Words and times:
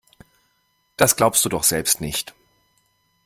Das 0.97 1.15
glaubst 1.15 1.45
du 1.45 1.49
doch 1.49 1.61
selbst 1.63 2.01
nicht. 2.01 2.33